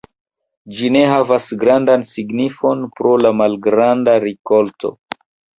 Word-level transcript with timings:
Ĝi 0.77 0.87
ne 0.95 1.03
havas 1.11 1.49
grandan 1.63 2.05
signifon 2.13 2.83
pro 2.97 3.13
la 3.27 3.35
malgranda 3.43 4.17
rikolto. 4.29 4.97